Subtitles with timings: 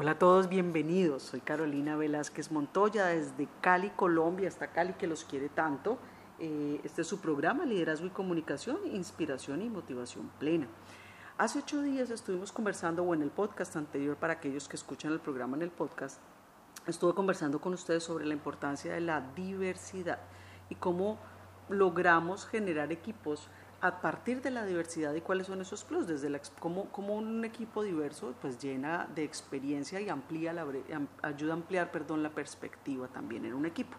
[0.00, 1.24] Hola a todos, bienvenidos.
[1.24, 5.98] Soy Carolina Velázquez Montoya desde Cali, Colombia, hasta Cali que los quiere tanto.
[6.38, 10.68] Eh, este es su programa Liderazgo y Comunicación, Inspiración y Motivación Plena.
[11.36, 15.18] Hace ocho días estuvimos conversando, o en el podcast anterior, para aquellos que escuchan el
[15.18, 16.20] programa en el podcast,
[16.86, 20.20] estuve conversando con ustedes sobre la importancia de la diversidad
[20.70, 21.18] y cómo
[21.68, 23.50] logramos generar equipos
[23.80, 27.44] a partir de la diversidad y cuáles son esos plus, desde la, cómo, cómo, un
[27.44, 30.66] equipo diverso pues llena de experiencia y amplía la,
[31.22, 33.96] ayuda a ampliar perdón, la perspectiva también en un equipo.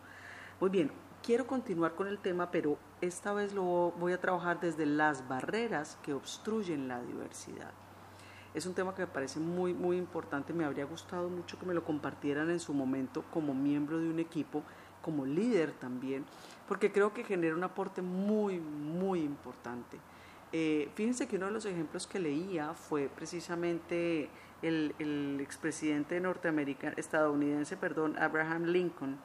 [0.59, 0.91] Muy bien,
[1.23, 5.97] quiero continuar con el tema, pero esta vez lo voy a trabajar desde las barreras
[6.03, 7.71] que obstruyen la diversidad.
[8.53, 11.73] Es un tema que me parece muy, muy importante, me habría gustado mucho que me
[11.73, 14.63] lo compartieran en su momento como miembro de un equipo,
[15.01, 16.25] como líder también,
[16.67, 19.97] porque creo que genera un aporte muy, muy importante.
[20.51, 24.29] Eh, fíjense que uno de los ejemplos que leía fue precisamente
[24.61, 29.17] el, el expresidente norteamericano, estadounidense, perdón, Abraham Lincoln,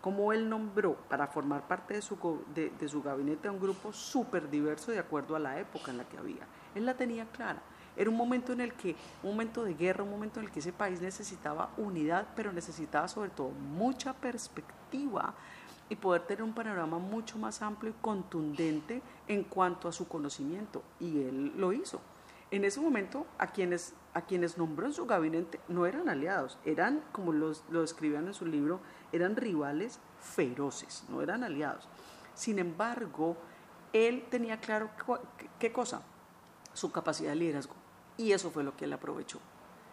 [0.00, 3.92] como él nombró para formar parte de su, de, de su gabinete a un grupo
[3.92, 6.46] súper diverso de acuerdo a la época en la que había.
[6.74, 7.62] Él la tenía clara.
[7.96, 10.60] Era un momento en el que, un momento de guerra, un momento en el que
[10.60, 15.34] ese país necesitaba unidad, pero necesitaba sobre todo mucha perspectiva
[15.88, 20.82] y poder tener un panorama mucho más amplio y contundente en cuanto a su conocimiento.
[21.00, 22.00] Y él lo hizo.
[22.50, 27.02] En ese momento, a quienes, a quienes nombró en su gabinete no eran aliados, eran,
[27.12, 31.88] como los, lo escribían en su libro, eran rivales feroces, no eran aliados.
[32.34, 33.36] Sin embargo,
[33.92, 34.90] él tenía claro
[35.58, 36.02] qué cosa,
[36.72, 37.81] su capacidad de liderazgo.
[38.22, 39.40] Y eso fue lo que él aprovechó.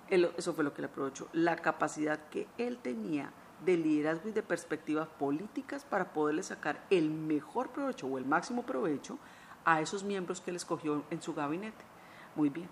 [0.08, 3.33] eso fue lo que él aprovechó, la capacidad que él tenía
[3.66, 8.67] de liderazgo y de perspectivas políticas para poderle sacar el mejor provecho o el máximo
[8.67, 9.17] provecho
[9.66, 11.83] a esos miembros que él escogió en su gabinete.
[12.36, 12.69] Muy bien,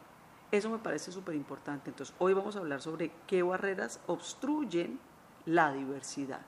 [0.51, 1.89] eso me parece súper importante.
[1.89, 4.99] Entonces, hoy vamos a hablar sobre qué barreras obstruyen
[5.45, 6.41] la diversidad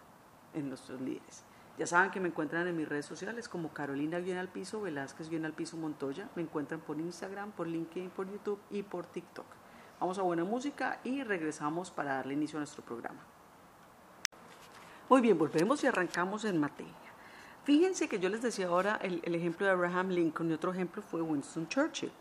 [0.53, 1.44] en nuestros líderes.
[1.80, 5.29] Ya saben que me encuentran en mis redes sociales como Carolina Bien al Piso, Velázquez
[5.29, 6.28] Bien al Piso Montoya.
[6.35, 9.45] Me encuentran por Instagram, por LinkedIn, por YouTube y por TikTok.
[9.97, 13.22] Vamos a buena música y regresamos para darle inicio a nuestro programa.
[15.07, 16.94] Muy bien, volvemos y arrancamos en materia.
[17.63, 21.22] Fíjense que yo les decía ahora el, ejemplo de Abraham Lincoln y otro ejemplo fue
[21.22, 22.11] Winston Churchill.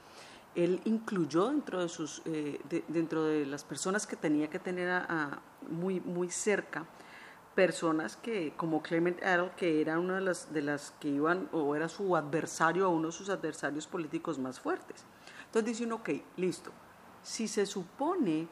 [0.54, 5.40] Él incluyó dentro de, sus, eh, dentro de las personas que tenía que tener a,
[5.69, 6.86] muy, muy cerca
[7.58, 11.74] personas que, como Clement Attlee, que era una de las, de las que iban, o
[11.74, 15.04] era su adversario, o uno de sus adversarios políticos más fuertes.
[15.46, 16.70] Entonces dice uno, ok, listo.
[17.24, 18.46] Si se supone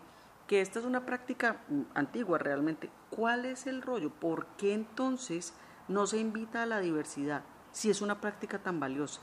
[0.49, 2.91] que esta es una práctica mm, antigua realmente.
[3.09, 4.11] ¿Cuál es el rollo?
[4.11, 5.55] ¿Por qué entonces
[5.87, 9.21] no se invita a la diversidad si es una práctica tan valiosa?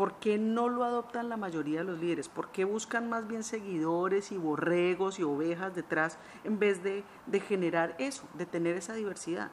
[0.00, 2.30] ¿Por qué no lo adoptan la mayoría de los líderes?
[2.30, 7.38] ¿Por qué buscan más bien seguidores y borregos y ovejas detrás en vez de, de
[7.38, 9.50] generar eso, de tener esa diversidad?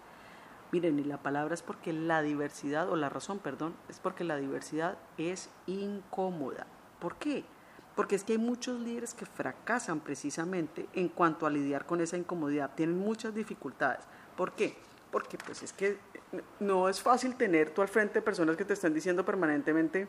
[0.72, 4.38] Miren, y la palabra es porque la diversidad, o la razón, perdón, es porque la
[4.38, 6.66] diversidad es incómoda.
[7.02, 7.44] ¿Por qué?
[7.98, 12.16] porque es que hay muchos líderes que fracasan precisamente en cuanto a lidiar con esa
[12.16, 14.06] incomodidad, tienen muchas dificultades.
[14.38, 14.78] ¿Por qué?
[15.12, 15.98] Porque pues es que
[16.60, 20.08] no es fácil tener tú al frente personas que te están diciendo permanentemente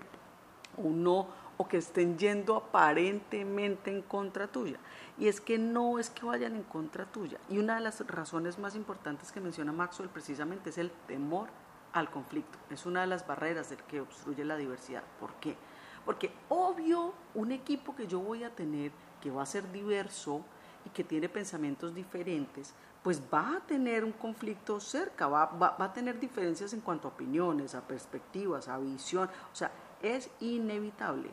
[0.79, 4.79] un no o que estén yendo aparentemente en contra tuya.
[5.19, 7.39] Y es que no es que vayan en contra tuya.
[7.49, 11.49] Y una de las razones más importantes que menciona Maxwell precisamente es el temor
[11.93, 12.59] al conflicto.
[12.71, 15.03] Es una de las barreras del que obstruye la diversidad.
[15.19, 15.57] ¿Por qué?
[16.05, 20.43] Porque obvio, un equipo que yo voy a tener, que va a ser diverso
[20.87, 22.73] y que tiene pensamientos diferentes,
[23.03, 27.11] pues va a tener un conflicto cerca, va, va, a tener diferencias en cuanto a
[27.11, 29.71] opiniones, a perspectivas, a visión, o sea,
[30.03, 31.31] es inevitable.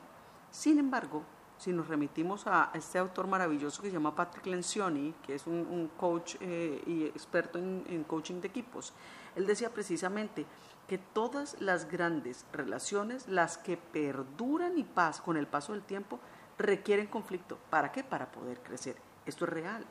[0.51, 1.23] Sin embargo,
[1.57, 5.89] si nos remitimos a este autor maravilloso que se llama Patrick Lencioni, que es un,
[5.97, 8.93] coach eh, y experto en, en coaching de equipos,
[9.35, 10.45] él decía precisamente,
[10.87, 16.19] que todas las grandes relaciones, las que perduran y pas con el paso del tiempo,
[16.57, 17.57] requieren conflicto.
[17.69, 18.03] ¿Para qué?
[18.03, 18.95] Para poder crecer.
[19.25, 19.85] Esto es real.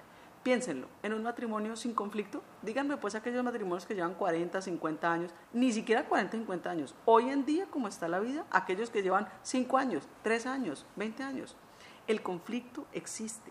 [0.44, 5.30] Piénsenlo, en un matrimonio sin conflicto, díganme pues aquellos matrimonios que llevan 40, 50 años,
[5.54, 6.94] ni siquiera 40, 50 años.
[7.06, 11.22] Hoy en día, como está la vida, aquellos que llevan 5 años, 3 años, 20
[11.22, 11.56] años.
[12.06, 13.50] El conflicto existe.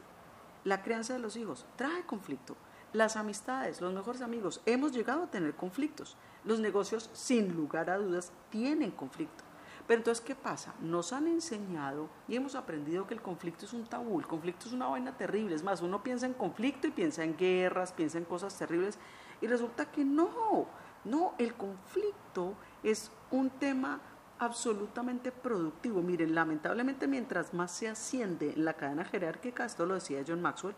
[0.63, 2.56] La crianza de los hijos trae conflicto.
[2.94, 6.16] Las amistades, los mejores amigos, hemos llegado a tener conflictos.
[6.46, 9.44] Los negocios, sin lugar a dudas, tienen conflicto.
[9.88, 10.74] Pero entonces, ¿qué pasa?
[10.80, 14.74] Nos han enseñado y hemos aprendido que el conflicto es un tabú, el conflicto es
[14.74, 15.56] una vaina terrible.
[15.56, 18.97] Es más, uno piensa en conflicto y piensa en guerras, piensa en cosas terribles
[19.41, 20.68] y resulta que no,
[21.03, 24.00] no, el conflicto es un tema
[24.39, 26.01] absolutamente productivo.
[26.01, 30.75] Miren, lamentablemente mientras más se asciende en la cadena jerárquica, esto lo decía John Maxwell,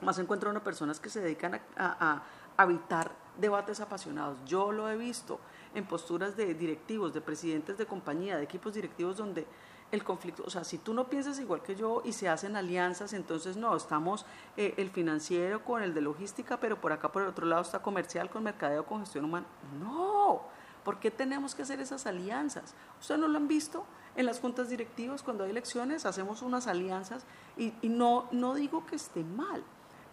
[0.00, 2.22] más encuentro una personas que se dedican a
[2.62, 4.38] evitar debates apasionados.
[4.44, 5.40] Yo lo he visto
[5.74, 9.46] en posturas de directivos, de presidentes de compañía, de equipos directivos donde
[9.90, 13.12] el conflicto, o sea, si tú no piensas igual que yo y se hacen alianzas,
[13.12, 14.24] entonces no, estamos
[14.56, 17.80] eh, el financiero con el de logística, pero por acá por el otro lado está
[17.80, 19.46] comercial con mercadeo, con gestión humana.
[19.78, 20.44] No,
[20.82, 22.74] ¿por qué tenemos que hacer esas alianzas?
[22.98, 23.84] ¿Ustedes no lo han visto?
[24.16, 27.24] En las juntas directivas, cuando hay elecciones, hacemos unas alianzas
[27.58, 29.62] y, y no, no digo que esté mal,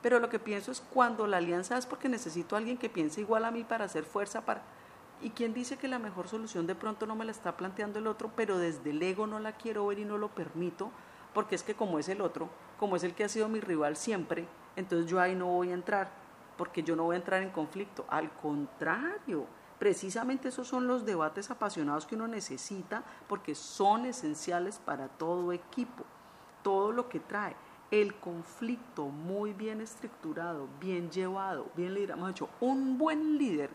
[0.01, 3.21] pero lo que pienso es cuando la alianza es porque necesito a alguien que piense
[3.21, 4.61] igual a mí para hacer fuerza, para
[5.21, 8.07] ¿Y quién dice que la mejor solución de pronto no me la está planteando el
[8.07, 10.91] otro, pero desde el ego no la quiero ver y no lo permito?
[11.33, 12.49] Porque es que como es el otro,
[12.79, 14.47] como es el que ha sido mi rival siempre,
[14.77, 16.09] entonces yo ahí no voy a entrar,
[16.57, 18.05] porque yo no voy a entrar en conflicto.
[18.07, 19.45] Al contrario,
[19.77, 26.05] precisamente esos son los debates apasionados que uno necesita, porque son esenciales para todo equipo,
[26.63, 27.57] todo lo que trae.
[27.91, 33.71] El conflicto muy bien estructurado, bien llevado, bien liderado, hemos hecho un buen líder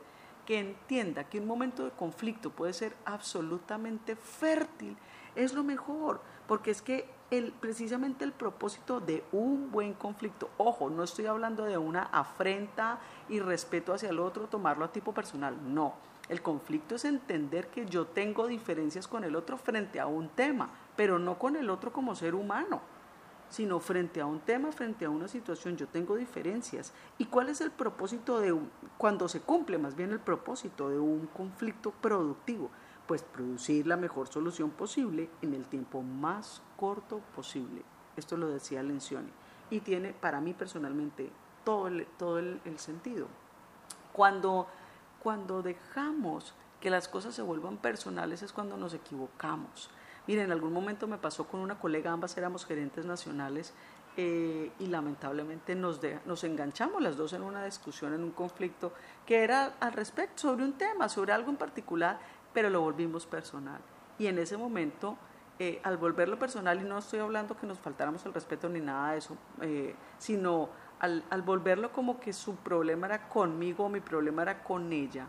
[0.46, 4.96] que entienda que un momento de conflicto puede ser absolutamente fértil,
[5.34, 10.90] es lo mejor, porque es que el, precisamente el propósito de un buen conflicto, ojo,
[10.90, 15.56] no estoy hablando de una afrenta y respeto hacia el otro, tomarlo a tipo personal,
[15.74, 15.94] no.
[16.28, 20.70] El conflicto es entender que yo tengo diferencias con el otro frente a un tema,
[20.94, 22.93] pero no con el otro como ser humano
[23.48, 26.92] sino frente a un tema, frente a una situación, yo tengo diferencias.
[27.18, 30.98] ¿Y cuál es el propósito de un, cuando se cumple más bien el propósito de
[30.98, 32.70] un conflicto productivo?
[33.06, 37.82] Pues producir la mejor solución posible en el tiempo más corto posible.
[38.16, 39.30] Esto lo decía Lencioni.
[39.70, 41.30] Y tiene para mí personalmente
[41.64, 43.26] todo el, todo el, el sentido.
[44.12, 44.66] Cuando,
[45.22, 49.90] cuando dejamos que las cosas se vuelvan personales es cuando nos equivocamos.
[50.26, 53.74] Miren, en algún momento me pasó con una colega, ambas éramos gerentes nacionales
[54.16, 58.92] eh, y lamentablemente nos, nos enganchamos las dos en una discusión, en un conflicto
[59.26, 62.18] que era al respecto, sobre un tema, sobre algo en particular,
[62.52, 63.80] pero lo volvimos personal.
[64.18, 65.18] Y en ese momento,
[65.58, 69.12] eh, al volverlo personal, y no estoy hablando que nos faltáramos el respeto ni nada
[69.12, 74.42] de eso, eh, sino al, al, volverlo como que su problema era conmigo, mi problema
[74.42, 75.26] era con ella,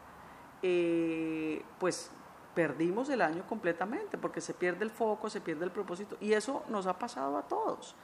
[1.80, 2.12] pues
[2.56, 6.64] perdimos el año completamente porque se pierde el foco, se pierde el propósito y eso
[6.70, 7.96] nos ha pasado a todos.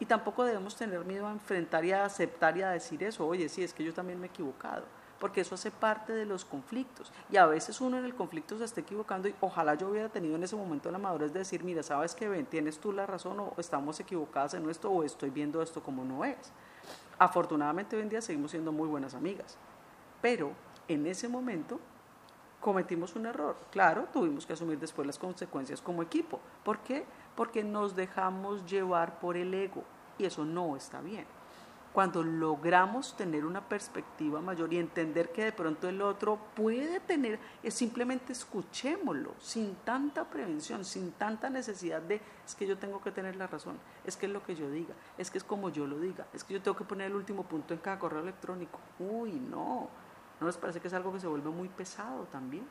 [0.00, 3.48] Y tampoco debemos tener miedo a enfrentar y a aceptar y a decir eso, oye,
[3.48, 4.84] sí, es que yo también me he equivocado,
[5.18, 7.12] porque eso hace parte de los conflictos.
[7.30, 10.36] Y a veces uno en el conflicto se está equivocando y ojalá yo hubiera tenido
[10.36, 13.40] en ese momento la madurez de decir, mira, sabes que ven, tienes tú la razón
[13.40, 16.52] o estamos equivocadas en esto o estoy viendo esto como no es.
[17.18, 19.58] Afortunadamente hoy en día seguimos siendo muy buenas amigas,
[20.22, 20.52] pero
[20.86, 21.80] en ese momento
[22.60, 23.56] cometimos un error.
[23.70, 26.40] Claro, tuvimos que asumir después las consecuencias como equipo.
[26.64, 27.04] ¿Por qué?
[27.36, 29.84] Porque nos dejamos llevar por el ego
[30.18, 31.26] y eso no está bien.
[31.92, 37.40] Cuando logramos tener una perspectiva mayor y entender que de pronto el otro puede tener,
[37.68, 43.36] simplemente escuchémoslo, sin tanta prevención, sin tanta necesidad de, es que yo tengo que tener
[43.36, 45.98] la razón, es que es lo que yo diga, es que es como yo lo
[45.98, 48.78] diga, es que yo tengo que poner el último punto en cada correo electrónico.
[49.00, 49.88] Uy, no,
[50.40, 52.64] ¿No les parece que es algo que se vuelve muy pesado también?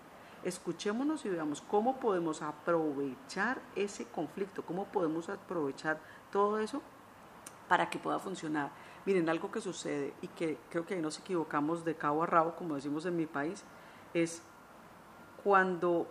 [0.43, 5.99] Escuchémonos y veamos cómo podemos aprovechar ese conflicto, cómo podemos aprovechar
[6.31, 6.81] todo eso
[7.67, 8.71] para que pueda funcionar.
[9.05, 12.55] Miren, algo que sucede y que creo que ahí nos equivocamos de cabo a rabo,
[12.55, 13.63] como decimos en mi país,
[14.13, 14.41] es
[15.43, 16.07] cuando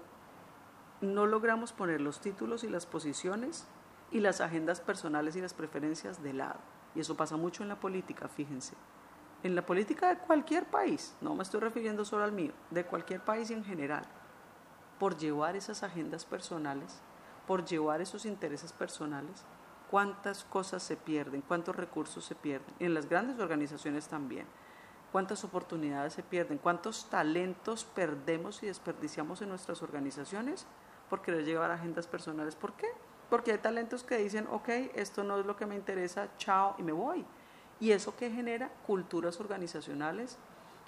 [1.00, 3.66] no logramos poner los títulos y las posiciones
[4.10, 6.58] y las agendas personales y las preferencias de lado.
[6.94, 8.74] Y eso pasa mucho en la política, fíjense
[9.42, 13.20] en la política de cualquier país, no me estoy refiriendo solo al mío, de cualquier
[13.20, 14.04] país en general,
[14.98, 17.00] por llevar esas agendas personales,
[17.46, 19.44] por llevar esos intereses personales,
[19.90, 24.46] cuántas cosas se pierden, cuántos recursos se pierden, en las grandes organizaciones también,
[25.12, 30.66] cuántas oportunidades se pierden, cuántos talentos perdemos y desperdiciamos en nuestras organizaciones
[31.08, 32.56] por querer llevar agendas personales.
[32.56, 32.88] ¿Por qué?
[33.30, 36.82] Porque hay talentos que dicen, ok, esto no es lo que me interesa, chao, y
[36.82, 37.24] me voy
[37.80, 38.70] ¿Y eso que genera?
[38.86, 40.38] Culturas organizacionales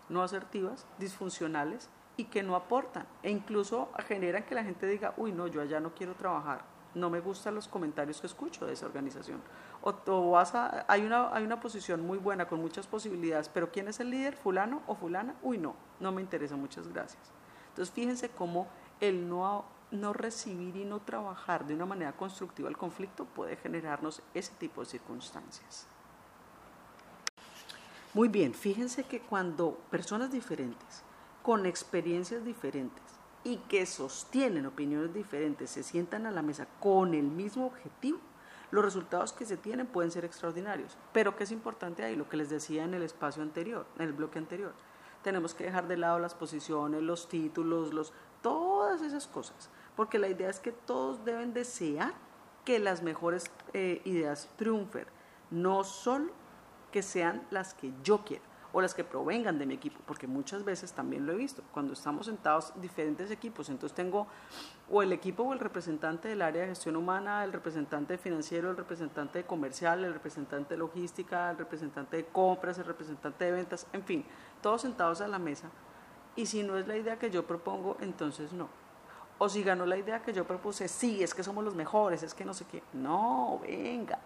[0.08, 3.06] no asertivas, disfuncionales y que no aportan.
[3.22, 6.64] E incluso generan que la gente diga, uy, no, yo allá no quiero trabajar,
[6.94, 9.40] no me gustan los comentarios que escucho de esa organización.
[9.82, 13.88] O, vas a, hay, una, hay una posición muy buena con muchas posibilidades, pero ¿quién
[13.88, 14.36] es el líder?
[14.36, 15.36] ¿Fulano o fulana?
[15.42, 17.22] Uy, no, no me interesa, muchas gracias.
[17.68, 18.66] Entonces fíjense cómo
[19.00, 24.22] el no, no recibir y no trabajar de una manera constructiva el conflicto puede generarnos
[24.34, 25.86] ese tipo de circunstancias.
[28.18, 31.04] Muy bien, fíjense que cuando personas diferentes,
[31.40, 33.04] con experiencias diferentes
[33.44, 38.18] y que sostienen opiniones diferentes, se sientan a la mesa con el mismo objetivo,
[38.72, 42.16] Los resultados que se tienen pueden ser extraordinarios, pero ¿qué es importante ahí?
[42.16, 44.72] Lo que les decía en el espacio anterior, en el bloque anterior.
[45.22, 50.26] Tenemos que dejar de lado las posiciones, los títulos, los, todas esas cosas, porque la
[50.26, 52.14] idea es que todos deben desear
[52.64, 55.06] que las mejores eh, ideas triunfen,
[55.52, 56.32] no solo
[56.90, 60.64] que sean las que yo quiero o las que provengan de mi equipo, porque muchas
[60.64, 64.26] veces también lo he visto, cuando estamos sentados diferentes equipos, entonces tengo
[64.90, 68.76] o el equipo o el representante del área de gestión humana, el representante financiero, el
[68.76, 74.04] representante comercial, el representante de logística, el representante de compras, el representante de ventas, en
[74.04, 74.24] fin,
[74.60, 75.70] todos sentados a la mesa,
[76.36, 78.68] y si no es la idea que yo propongo, entonces no.
[79.38, 82.34] O si ganó la idea que yo propuse, sí, es que somos los mejores, es
[82.34, 84.18] que no sé qué, no, venga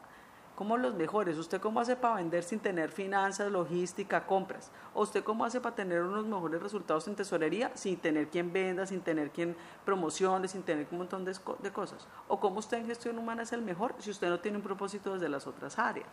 [0.54, 1.38] ¿Cómo los mejores?
[1.38, 4.70] ¿Usted cómo hace para vender sin tener finanzas, logística, compras?
[4.92, 8.86] ¿O usted cómo hace para tener unos mejores resultados en tesorería sin tener quien venda,
[8.86, 9.56] sin tener quien
[9.86, 12.06] promocione, sin tener un montón de, de cosas?
[12.28, 15.14] ¿O cómo usted en gestión humana es el mejor si usted no tiene un propósito
[15.14, 16.10] desde las otras áreas?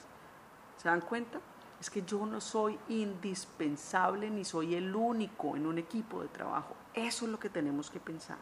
[0.78, 1.40] ¿Se dan cuenta?
[1.82, 6.76] Es que yo no soy indispensable ni soy el único en un equipo de trabajo.
[6.94, 8.38] Eso es lo que tenemos que pensar.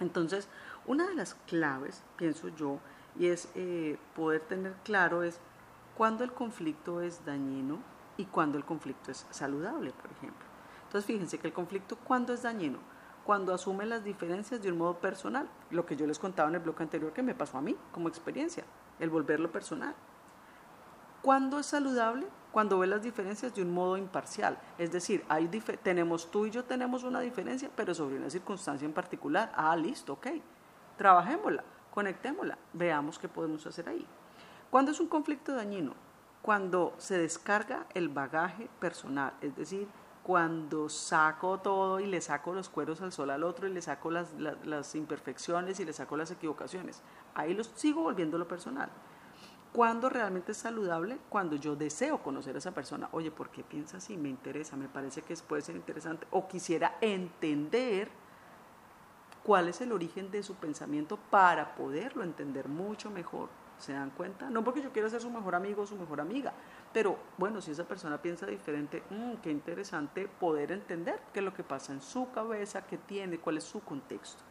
[0.00, 0.48] Entonces,
[0.86, 2.78] una de las claves, pienso yo,
[3.18, 5.40] y es eh, poder tener claro es
[5.96, 7.78] cuándo el conflicto es dañino
[8.16, 10.46] y cuándo el conflicto es saludable, por ejemplo.
[10.84, 12.78] Entonces fíjense que el conflicto cuándo es dañino,
[13.24, 16.60] cuando asume las diferencias de un modo personal, lo que yo les contaba en el
[16.60, 18.64] bloque anterior que me pasó a mí como experiencia,
[18.98, 19.94] el volverlo personal.
[21.22, 22.26] ¿Cuándo es saludable?
[22.50, 24.58] Cuando ve las diferencias de un modo imparcial.
[24.76, 25.46] Es decir, hay
[25.82, 29.52] tenemos tú y yo tenemos una diferencia, pero sobre una circunstancia en particular.
[29.54, 30.26] Ah, listo, ok.
[30.98, 31.62] Trabajémosla
[31.92, 34.06] conectémosla, veamos qué podemos hacer ahí.
[34.70, 35.94] ¿Cuándo es un conflicto dañino?
[36.40, 39.86] Cuando se descarga el bagaje personal, es decir,
[40.22, 44.10] cuando saco todo y le saco los cueros al sol al otro y le saco
[44.10, 47.02] las, las, imperfecciones y le saco las equivocaciones.
[47.34, 48.88] Ahí los sigo volviendo lo personal.
[49.72, 51.18] ¿Cuándo realmente es saludable?
[51.28, 53.08] Cuando yo deseo conocer a esa persona.
[53.12, 54.16] Oye, ¿por qué piensa así?
[54.16, 56.26] Me interesa, me parece que puede ser interesante.
[56.30, 58.10] O quisiera entender
[59.42, 63.48] cuál es el origen de su pensamiento para poderlo entender mucho mejor.
[63.78, 64.48] ¿Se dan cuenta?
[64.48, 66.52] No porque yo quiera ser su mejor amigo o su mejor amiga,
[66.92, 71.52] pero bueno, si esa persona piensa diferente, mmm, qué interesante poder entender qué es lo
[71.52, 74.42] que pasa en su cabeza, qué tiene, cuál es su contexto.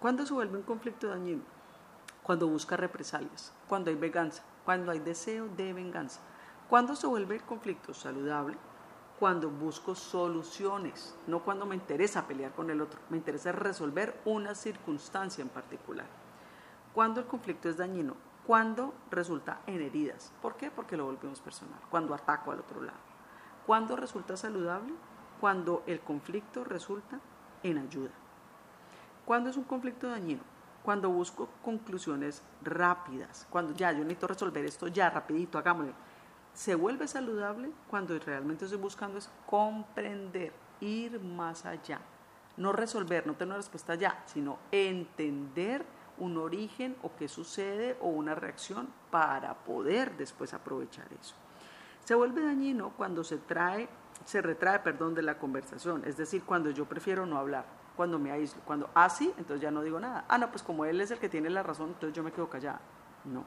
[0.00, 1.42] ¿Cuándo se vuelve un conflicto dañino?
[2.24, 6.20] Cuando busca represalias, cuando hay venganza, cuando hay deseo de venganza.
[6.68, 8.56] ¿Cuándo se vuelve el conflicto saludable?
[9.18, 14.54] Cuando busco soluciones, no cuando me interesa pelear con el otro, me interesa resolver una
[14.54, 16.06] circunstancia en particular.
[16.92, 18.14] Cuando el conflicto es dañino,
[18.46, 20.32] cuando resulta en heridas.
[20.42, 20.70] ¿Por qué?
[20.70, 22.98] Porque lo volvemos personal, cuando ataco al otro lado.
[23.66, 24.92] Cuando resulta saludable,
[25.40, 27.18] cuando el conflicto resulta
[27.62, 28.12] en ayuda.
[29.24, 30.42] ¿Cuándo es un conflicto dañino?
[30.84, 35.92] Cuando busco conclusiones rápidas, cuando ya yo necesito resolver esto ya rapidito, hagámoslo
[36.56, 42.00] se vuelve saludable cuando realmente estoy buscando es comprender, ir más allá.
[42.56, 45.84] No resolver, no tener una respuesta ya, sino entender
[46.16, 51.34] un origen o qué sucede o una reacción para poder después aprovechar eso.
[52.02, 53.86] Se vuelve dañino cuando se trae,
[54.24, 58.30] se retrae, perdón, de la conversación, es decir, cuando yo prefiero no hablar, cuando me
[58.30, 60.24] aíslo, cuando así, ah, entonces ya no digo nada.
[60.26, 62.48] Ah, no, pues como él es el que tiene la razón, entonces yo me quedo
[62.48, 62.80] callada.
[63.26, 63.44] No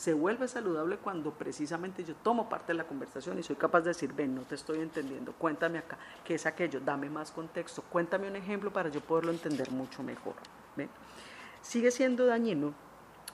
[0.00, 3.88] se vuelve saludable cuando precisamente yo tomo parte de la conversación y soy capaz de
[3.88, 8.26] decir, ven, no te estoy entendiendo, cuéntame acá, qué es aquello, dame más contexto, cuéntame
[8.26, 10.36] un ejemplo para yo poderlo entender mucho mejor.
[11.60, 12.72] Sigue siendo dañino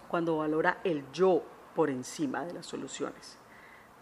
[0.09, 1.45] cuando valora el yo
[1.77, 3.39] por encima de las soluciones.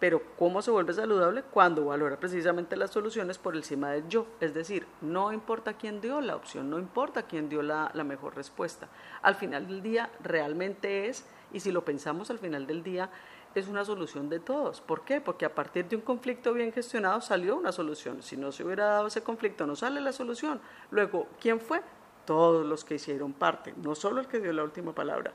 [0.01, 1.43] Pero ¿cómo se vuelve saludable?
[1.43, 4.27] Cuando valora precisamente las soluciones por encima del yo.
[4.41, 8.89] Es decir, no importa quién dio la opción, no importa quién dio la mejor respuesta.
[9.21, 13.09] Al final del día realmente es y si lo pensamos al final del día,
[13.55, 14.81] es una solución de todos.
[14.81, 15.21] ¿Por qué?
[15.21, 18.23] Porque a partir de un conflicto bien gestionado salió una solución.
[18.23, 20.61] Si no se hubiera dado ese conflicto, no sale la solución.
[20.91, 21.81] Luego, ¿quién fue?
[22.27, 25.33] Todos los que hicieron parte, no solo el que dio la última palabra.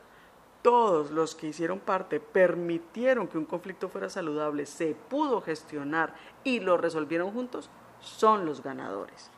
[0.61, 6.59] Todos los que hicieron parte permitieron que un conflicto fuera saludable, se pudo gestionar y
[6.59, 7.69] lo resolvieron juntos,
[8.01, 9.31] son los ganadores.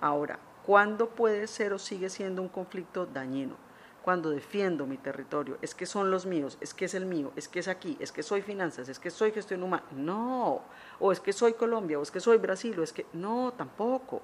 [0.00, 3.69] Ahora, ¿cuándo puede ser o sigue siendo un conflicto dañino?
[4.02, 7.48] Cuando defiendo mi territorio, es que son los míos, es que es el mío, es
[7.48, 9.84] que es aquí, es que soy finanzas, es que soy gestión humana.
[9.92, 10.62] No,
[10.98, 14.22] o es que soy Colombia, o es que soy Brasil, o es que no, tampoco.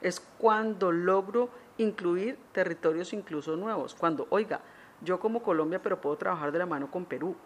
[0.00, 4.60] Es cuando logro incluir territorios incluso nuevos, cuando, oiga,
[5.02, 7.36] yo como Colombia, pero puedo trabajar de la mano con Perú.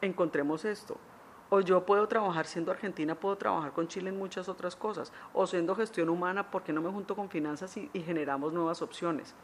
[0.00, 0.96] Encontremos esto.
[1.50, 5.12] O yo puedo trabajar siendo Argentina, puedo trabajar con Chile en muchas otras cosas.
[5.34, 9.34] O siendo gestión humana, porque no me junto con finanzas y generamos nuevas opciones?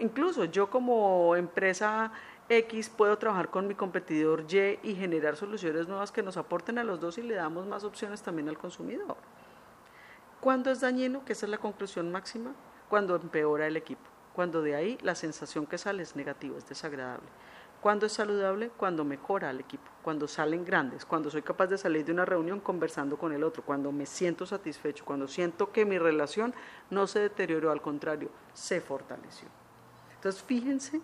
[0.00, 2.12] Incluso yo como empresa
[2.48, 6.84] X, puedo trabajar con mi competidor Y y generar soluciones nuevas que nos aporten a
[6.84, 9.16] los dos y le damos más opciones también al consumidor.
[10.40, 11.24] ¿Cuándo es dañino?
[11.24, 12.52] Que esa es la conclusión máxima.
[12.90, 14.02] Cuando empeora el equipo.
[14.34, 17.26] Cuando de ahí la sensación que sale es negativa, es desagradable.
[17.80, 18.70] ¿Cuándo es saludable?
[18.76, 22.60] Cuando mejora al equipo, cuando salen grandes, cuando soy capaz de salir de una reunión
[22.60, 26.54] conversando con el otro, cuando me siento satisfecho, cuando siento que mi relación
[26.90, 29.48] no se deterioró, al contrario, se fortaleció.
[30.24, 31.02] Entonces, fíjense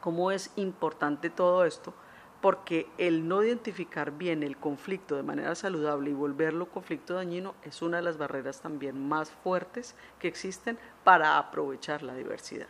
[0.00, 1.92] cómo es importante todo esto,
[2.40, 7.82] porque el no identificar bien el conflicto de manera saludable y volverlo conflicto dañino es
[7.82, 12.68] una de las barreras también más fuertes que existen para aprovechar la diversidad.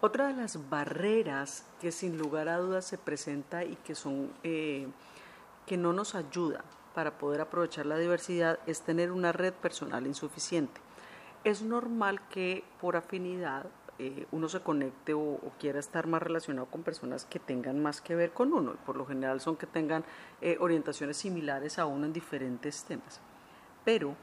[0.00, 4.88] Otra de las barreras que sin lugar a dudas se presenta y que son eh,
[5.66, 6.64] que no nos ayuda
[6.94, 10.80] para poder aprovechar la diversidad es tener una red personal insuficiente.
[11.42, 13.66] Es normal que por afinidad
[13.98, 18.14] eh, uno se conecte o, quiera estar más relacionado con personas que tengan más que
[18.14, 18.74] ver con uno.
[18.84, 20.04] Por lo general son que tengan
[20.40, 23.20] eh, orientaciones similares a uno en diferentes temas.
[23.84, 24.16] Pero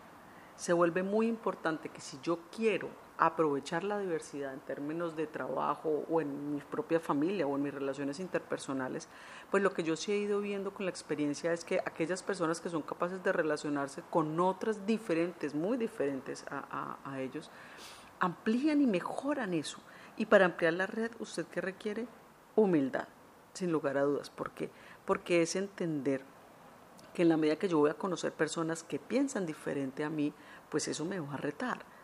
[0.55, 6.05] se vuelve muy importante que si yo quiero aprovechar la diversidad en términos de trabajo
[6.09, 9.07] o en mi propia familia o en mis relaciones interpersonales,
[9.50, 12.62] pues lo que yo sí he ido viendo con la experiencia es que aquellas personas
[12.62, 17.50] que son capaces de relacionarse con otras diferentes, muy diferentes a, ellos,
[18.19, 19.79] amplían y mejoran eso.
[20.15, 22.07] Y para ampliar la red, ¿usted qué requiere?
[22.55, 23.07] Humildad,
[23.53, 24.29] sin lugar a dudas.
[24.29, 24.69] ¿Por qué?
[25.05, 26.21] Porque es entender
[27.15, 30.33] que en la medida que yo voy a conocer personas que piensan diferente a mí,
[30.69, 31.96] pues eso me va a retar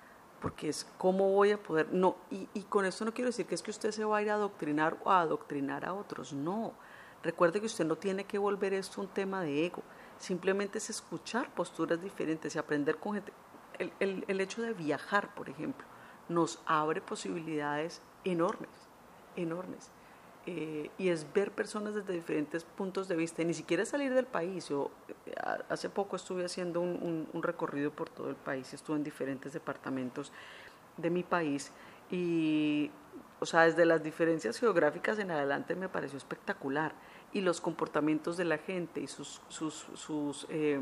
[0.43, 3.55] porque es cómo voy a poder, no, y, y, con esto no quiero decir que
[3.55, 6.73] es que usted se va a ir a adoctrinar o a adoctrinar a otros, no,
[7.23, 9.83] recuerde que usted no tiene que volver esto un tema de ego,
[10.19, 13.31] simplemente es escuchar posturas diferentes y aprender con gente,
[13.79, 15.87] el, el, el hecho de viajar, por ejemplo,
[16.27, 18.69] nos abre posibilidades enormes,
[19.37, 19.91] enormes.
[20.45, 24.67] Eh, y es ver personas desde diferentes puntos de vista, ni siquiera salir del país.
[24.67, 24.91] Yo
[25.25, 25.33] eh,
[25.69, 30.33] hace poco estuve haciendo un, recorrido por todo el país, estuve en diferentes departamentos
[30.97, 31.71] de mi país
[32.11, 32.91] y,
[33.39, 36.93] o sea, desde las diferencias geográficas en adelante me pareció espectacular
[37.31, 40.81] y los comportamientos de la gente y sus, sus, sus, eh,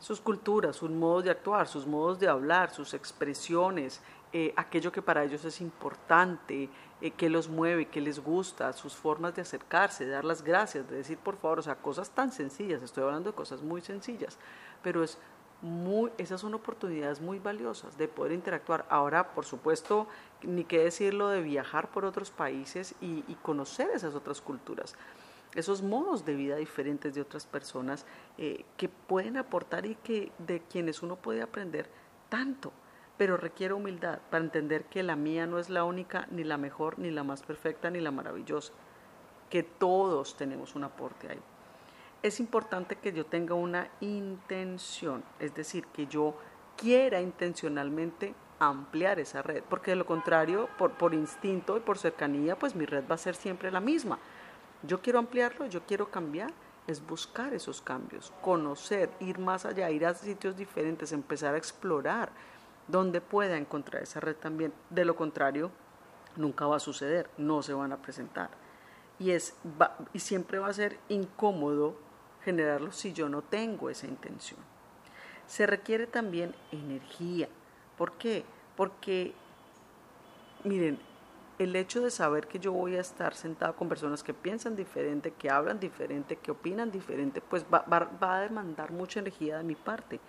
[0.00, 5.00] sus culturas, sus modos de actuar, sus modos de hablar, sus expresiones, eh, aquello que
[5.00, 6.68] para ellos es importante,
[7.00, 10.88] eh, que los mueve, que les gusta, sus formas de acercarse, de dar las gracias,
[10.88, 14.36] de decir por favor, o sea, cosas tan sencillas, estoy hablando de cosas muy sencillas,
[14.82, 15.18] pero es
[15.62, 18.86] muy, esas son oportunidades muy valiosas de poder interactuar.
[18.88, 20.06] Ahora, por supuesto,
[20.42, 24.94] ni qué decirlo de viajar por otros países y, conocer esas otras culturas,
[25.54, 28.06] esos modos de vida diferentes de otras personas
[28.36, 31.88] eh, que pueden aportar y que de quienes uno puede aprender
[32.28, 32.72] tanto
[33.18, 36.98] pero requiere humildad para entender que la mía no es la única, ni la mejor,
[36.98, 38.72] ni la más perfecta, ni la maravillosa,
[39.50, 41.40] que todos tenemos un aporte ahí.
[42.22, 46.36] Es importante que yo tenga una intención, es decir, que yo
[46.76, 52.56] quiera intencionalmente ampliar esa red, porque de lo contrario, por, por instinto y por cercanía,
[52.56, 54.18] pues mi red va a ser siempre la misma.
[54.84, 56.52] Yo quiero ampliarlo, yo quiero cambiar,
[56.86, 62.30] es buscar esos cambios, conocer, ir más allá, ir a sitios diferentes, empezar a explorar,
[62.88, 64.72] donde pueda encontrar esa red también.
[64.90, 65.70] De lo contrario,
[66.36, 68.50] nunca va a suceder, no se van a presentar.
[69.18, 69.54] Y, es,
[70.12, 71.96] y siempre va a ser incómodo
[72.42, 74.60] generarlo si yo no tengo esa intención.
[75.46, 77.48] Se requiere también energía.
[77.96, 78.44] ¿Por qué?
[78.76, 79.34] Porque,
[80.64, 81.00] miren,
[81.58, 85.32] el hecho de saber que yo voy a estar sentado con personas que piensan diferente,
[85.32, 89.74] que hablan diferente, que opinan diferente, pues va, va a demandar mucha energía de mi
[89.74, 90.20] parte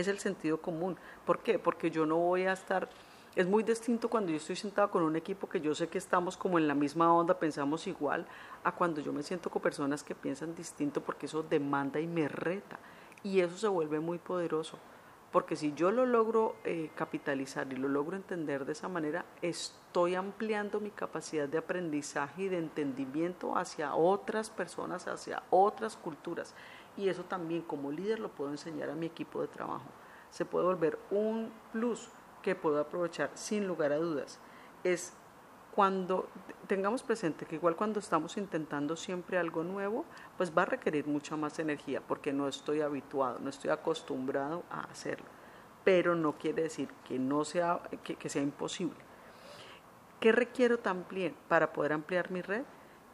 [0.00, 0.96] es el sentido común.
[1.24, 1.58] ¿Por qué?
[1.58, 2.88] Porque yo no voy a estar...
[3.36, 6.36] Es muy distinto cuando yo estoy sentado con un equipo que yo sé que estamos
[6.36, 8.26] como en la misma onda, pensamos igual,
[8.64, 12.26] a cuando yo me siento con personas que piensan distinto porque eso demanda y me
[12.26, 12.78] reta.
[13.22, 14.78] Y eso se vuelve muy poderoso.
[15.30, 20.14] Porque si yo lo logro eh, capitalizar y lo logro entender de esa manera, estoy
[20.14, 26.54] ampliando mi capacidad de aprendizaje y de entendimiento hacia otras personas, hacia otras culturas
[26.98, 29.86] y eso también como líder lo puedo enseñar a mi equipo de trabajo.
[30.30, 32.08] Se puede volver un plus
[32.42, 34.40] que puedo aprovechar sin lugar a dudas.
[34.82, 35.12] Es
[35.74, 36.28] cuando
[36.66, 40.04] tengamos presente que igual cuando estamos intentando siempre algo nuevo,
[40.36, 44.80] pues va a requerir mucha más energía porque no estoy habituado, no estoy acostumbrado a
[44.80, 45.26] hacerlo.
[45.84, 48.98] Pero no quiere decir que no sea, que, que sea imposible.
[50.18, 52.64] ¿Qué requiero también para poder ampliar mi red?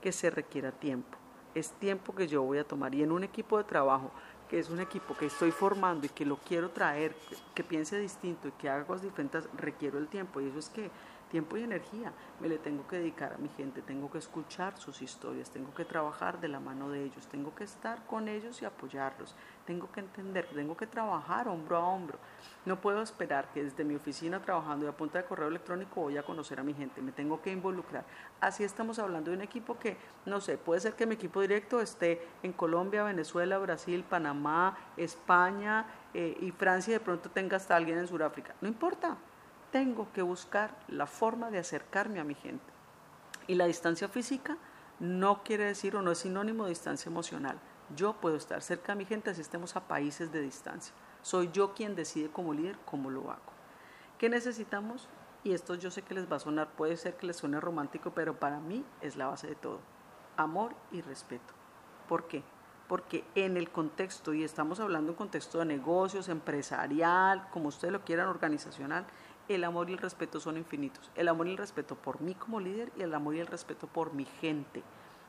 [0.01, 1.19] Que se requiera tiempo
[1.55, 2.95] es tiempo que yo voy a tomar.
[2.95, 4.11] Y en un equipo de trabajo,
[4.49, 7.15] que es un equipo que estoy formando y que lo quiero traer,
[7.55, 10.41] que, piense distinto y que haga cosas diferentes, requiero el tiempo.
[10.41, 10.91] Y eso es que
[11.35, 12.13] tiempo y energía.
[12.39, 15.85] Me le tengo que dedicar a mi gente, tengo que escuchar sus historias, tengo que
[15.85, 19.35] trabajar de la mano de ellos, tengo que estar con ellos y apoyarlos,
[19.67, 22.21] tengo que entender, tengo que trabajar hombro a hombro.
[22.65, 26.17] No puedo esperar que desde mi oficina trabajando y a punta de correo electrónico voy
[26.19, 28.05] a conocer a mi gente, me tengo que involucrar.
[28.41, 31.81] Así estamos hablando de un equipo que, no sé, puede ser que mi equipo directo
[31.81, 37.75] esté en Colombia, Venezuela, Brasil, Panamá, España eh, y Francia y de pronto tenga hasta
[37.75, 38.55] alguien en Sudáfrica.
[38.61, 39.17] No importa,
[39.75, 42.73] tengo que buscar la forma de acercarme a mi gente.
[43.49, 44.57] Y la distancia física
[45.01, 47.59] no quiere decir o no es sinónimo de distancia emocional.
[47.97, 50.95] Yo puedo estar cerca de mi gente así estemos a países de distancia.
[51.23, 53.53] Soy yo quien decide como líder cómo lo hago.
[54.17, 55.09] ¿Qué necesitamos?
[55.43, 58.13] Y esto yo sé que les va a sonar, puede ser que les suene romántico,
[58.15, 59.81] pero para mí es la base de todo.
[60.37, 61.53] Amor y respeto.
[62.09, 62.45] ¿Por qué?
[62.87, 68.05] Porque en el contexto, y estamos hablando en contexto de negocios, empresarial, como ustedes lo
[68.05, 69.05] quieran, organizacional,
[69.49, 71.11] el amor y el respeto son infinitos.
[71.15, 73.87] El amor y el respeto por mí como líder y el amor y el respeto
[73.87, 74.83] por mi gente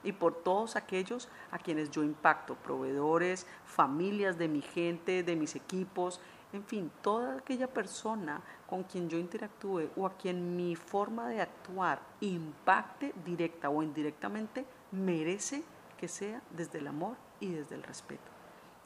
[0.03, 5.55] y por todos aquellos a quienes yo impacto, proveedores, familias de mi gente, de mis
[5.55, 6.21] equipos,
[6.53, 11.41] en fin, toda aquella persona con quien yo interactúe o a quien mi forma de
[11.41, 15.63] actuar impacte directa o indirectamente, merece
[15.97, 18.23] que sea desde el amor y desde el respeto.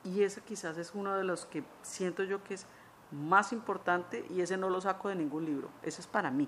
[0.03, 2.65] Y ese quizás es uno de los que siento yo que es
[3.11, 6.47] más importante y ese no lo saco de ningún libro, ese es para mí,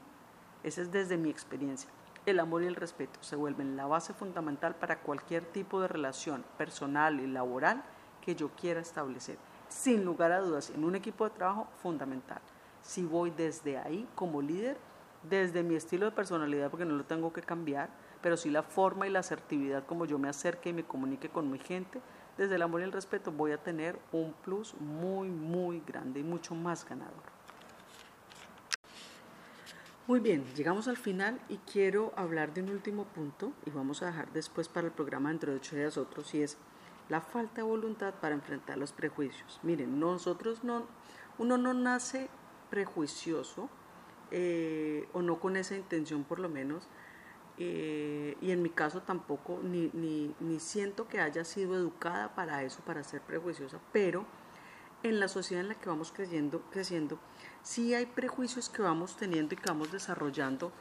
[0.64, 1.90] ese es desde mi experiencia.
[2.26, 6.46] El amor y el respeto se vuelven la base fundamental para cualquier tipo de relación
[6.58, 7.84] personal y laboral
[8.22, 9.38] que yo quiera establecer.
[9.70, 12.42] Sin lugar a dudas, en un equipo de trabajo fundamental.
[12.84, 14.78] Si voy desde ahí como líder,
[15.24, 17.90] desde mi estilo de personalidad, porque no lo tengo que cambiar,
[18.22, 21.50] pero sí la forma y la asertividad como yo me acerque y me comunique con
[21.50, 22.02] mi gente,
[22.42, 26.24] desde el amor y el respeto voy a tener un plus muy, muy grande y
[26.24, 27.22] mucho más ganador.
[30.08, 34.08] Muy bien, llegamos al final y quiero hablar de un último punto y vamos a
[34.08, 36.58] dejar después para el programa dentro de ocho días otros y es
[37.10, 39.60] la falta de voluntad para enfrentar los prejuicios.
[39.62, 40.88] Miren, nosotros no,
[41.38, 42.28] uno no nace
[42.72, 43.70] prejuicioso
[44.32, 46.88] eh, o no con esa intención por lo menos,
[47.64, 52.64] eh, y en mi caso tampoco, ni, ni, ni, siento que haya sido educada para
[52.64, 54.26] eso, para ser prejuiciosa, pero
[55.04, 57.20] en la sociedad en la que vamos creciendo, creciendo
[57.62, 60.72] sí hay prejuicios que vamos teniendo y que vamos desarrollando,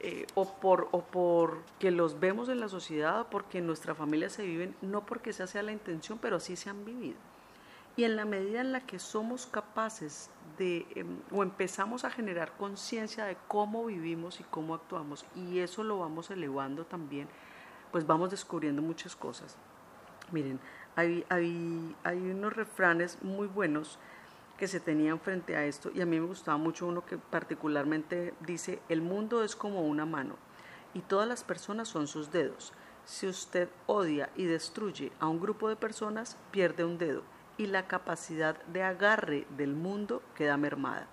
[0.00, 3.94] eh, o, por, o por que los vemos en la sociedad, o porque en nuestra
[3.94, 7.18] familia se viven, no porque esa sea la intención, pero sí se han vivido.
[7.96, 12.52] Y en la medida en la que somos capaces de, em, o empezamos a generar
[12.56, 17.28] conciencia de cómo vivimos y cómo actuamos, y eso lo vamos elevando también,
[17.90, 19.56] pues vamos descubriendo muchas cosas.
[20.30, 20.58] Miren,
[20.96, 23.98] hay, hay, hay unos refranes muy buenos
[24.56, 28.32] que se tenían frente a esto, y a mí me gustaba mucho uno que particularmente
[28.40, 30.36] dice, el mundo es como una mano,
[30.94, 32.72] y todas las personas son sus dedos.
[33.04, 37.22] Si usted odia y destruye a un grupo de personas, pierde un dedo
[37.56, 41.06] y la capacidad de agarre del mundo queda mermada.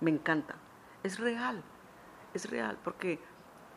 [0.00, 0.56] Me encanta.
[1.02, 1.62] Es real,
[2.34, 3.18] es real, porque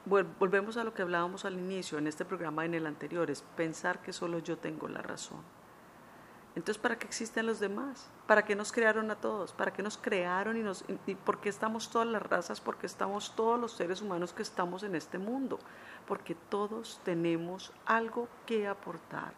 [0.05, 4.01] volvemos a lo que hablábamos al inicio, en este programa en el anterior, es pensar
[4.01, 5.41] que solo yo tengo la razón.
[6.55, 8.07] Entonces, ¿para qué existen los demás?
[8.27, 9.53] ¿Para qué nos crearon a todos?
[9.53, 12.61] ¿Para qué nos crearon y, y por qué estamos todas las razas?
[12.61, 15.57] Porque estamos todos los seres humanos que estamos en este mundo.
[16.05, 19.33] Porque todos tenemos algo que aportar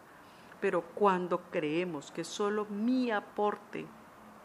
[0.60, 3.86] pero cuando creemos que solo mi aporte,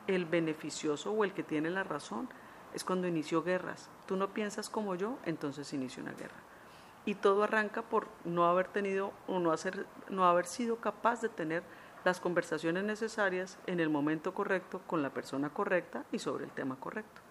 [0.07, 2.29] el beneficioso o el que tiene la razón,
[2.73, 3.89] es cuando inicio guerras.
[4.05, 6.35] Tú no piensas como yo, entonces inicio una guerra.
[7.05, 11.29] Y todo arranca por no haber tenido o no, hacer, no haber sido capaz de
[11.29, 11.63] tener
[12.03, 16.79] las conversaciones necesarias en el momento correcto, con la persona correcta y sobre el tema
[16.79, 17.21] correcto.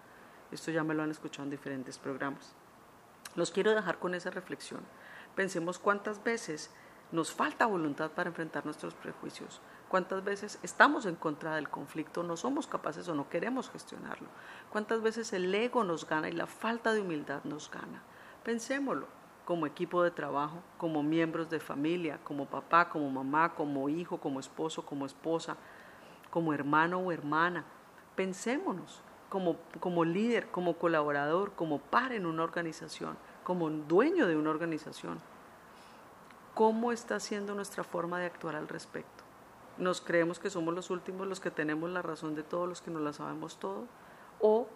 [0.51, 2.53] Esto ya me lo han escuchado en diferentes programas.
[3.35, 4.81] Los quiero dejar con esa reflexión.
[5.35, 6.71] Pensemos cuántas veces
[7.11, 9.61] nos falta voluntad para enfrentar nuestros prejuicios.
[9.89, 14.29] ¿Cuántas veces estamos en contra del conflicto, no somos capaces o no queremos gestionarlo?
[14.69, 18.01] ¿Cuántas veces el ego nos gana y la falta de humildad nos gana?
[18.43, 19.07] Pensémoslo
[19.43, 24.39] como equipo de trabajo, como miembros de familia, como papá, como mamá, como hijo, como
[24.39, 25.57] esposo, como esposa,
[26.29, 27.65] como hermano o hermana.
[28.15, 34.51] Pensémonos como, como líder, como colaborador, como par en una organización, como dueño de una
[34.51, 35.19] organización
[36.53, 39.23] ¿Cómo está siendo nuestra forma de actuar al respecto?
[39.77, 42.91] ¿Nos creemos que somos los últimos los que tenemos la razón de todos los que
[42.91, 43.87] nos la sabemos todo?
[44.39, 44.67] ¿O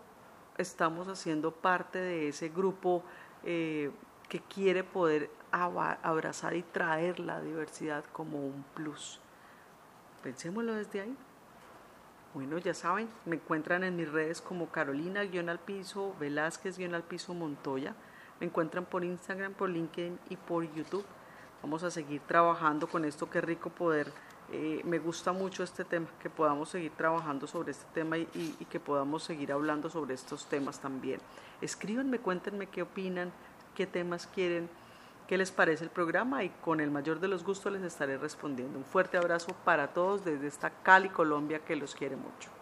[0.58, 3.04] estamos haciendo parte de ese grupo
[3.44, 3.92] eh,
[4.30, 9.20] que quiere poder abrazar y traer la diversidad como un plus?
[10.24, 11.18] Pensémoslo desde ahí.
[12.34, 17.96] Bueno, ya saben, me encuentran en mis redes como Carolina-al piso, Velázquez-al piso Montoya.
[18.40, 21.06] Me encuentran por Instagram, por LinkedIn y por YouTube.
[21.66, 24.12] Vamos a seguir trabajando con esto, qué rico poder.
[24.52, 28.66] Eh, me gusta mucho este tema, que podamos seguir trabajando sobre este tema y, y
[28.66, 31.20] que podamos seguir hablando sobre estos temas también.
[31.62, 33.32] Escríbanme, cuéntenme qué opinan,
[33.74, 34.70] qué temas quieren,
[35.28, 38.78] qué les parece el programa y con el mayor de los gustos les estaré respondiendo.
[38.78, 42.55] Un fuerte abrazo para todos desde esta Cali, Colombia, que los quiere mucho.